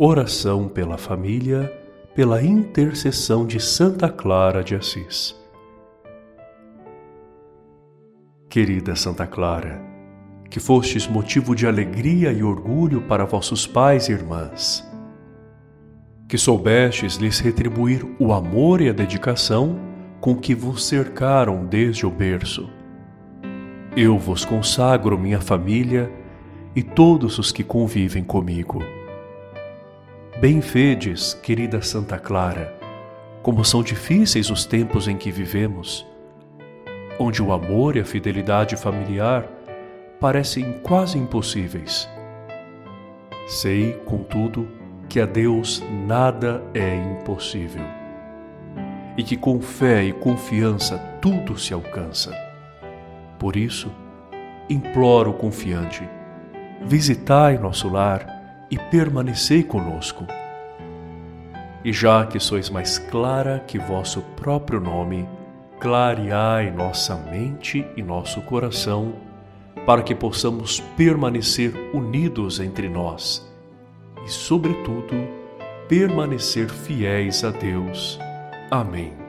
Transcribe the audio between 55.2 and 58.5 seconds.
confiante, visitai nosso lar